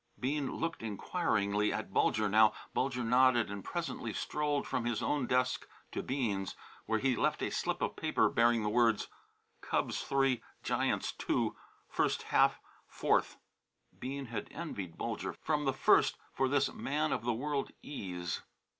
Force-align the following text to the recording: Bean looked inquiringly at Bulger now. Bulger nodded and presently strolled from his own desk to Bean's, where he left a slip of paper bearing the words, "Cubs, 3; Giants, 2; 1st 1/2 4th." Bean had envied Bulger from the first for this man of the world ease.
Bean 0.19 0.55
looked 0.55 0.81
inquiringly 0.81 1.71
at 1.71 1.93
Bulger 1.93 2.27
now. 2.27 2.53
Bulger 2.73 3.03
nodded 3.03 3.51
and 3.51 3.63
presently 3.63 4.13
strolled 4.13 4.65
from 4.65 4.85
his 4.85 5.03
own 5.03 5.27
desk 5.27 5.67
to 5.91 6.01
Bean's, 6.01 6.55
where 6.87 6.97
he 6.97 7.15
left 7.15 7.43
a 7.43 7.51
slip 7.51 7.83
of 7.83 7.95
paper 7.95 8.27
bearing 8.27 8.63
the 8.63 8.69
words, 8.69 9.09
"Cubs, 9.61 10.01
3; 10.01 10.41
Giants, 10.63 11.11
2; 11.11 11.55
1st 11.93 12.23
1/2 12.23 12.53
4th." 12.91 13.35
Bean 13.99 14.25
had 14.25 14.47
envied 14.49 14.97
Bulger 14.97 15.33
from 15.33 15.65
the 15.65 15.71
first 15.71 16.17
for 16.33 16.49
this 16.49 16.73
man 16.73 17.11
of 17.11 17.21
the 17.23 17.31
world 17.35 17.69
ease. 17.83 18.41